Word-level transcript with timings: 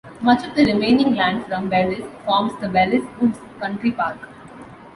Much 0.19 0.43
of 0.43 0.55
the 0.55 0.65
remaining 0.65 1.13
land 1.13 1.45
from 1.45 1.69
Belhus 1.69 2.09
forms 2.25 2.53
the 2.59 2.65
Belhus 2.65 3.05
Woods 3.19 3.37
Country 3.59 3.91
Park. 3.91 4.17